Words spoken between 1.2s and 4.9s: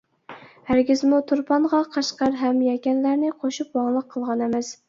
تۇرپانغا قەشقەر ھەم يەكەنلەرنى قوشۇپ ۋاڭلىق قىلغان ئەمەس.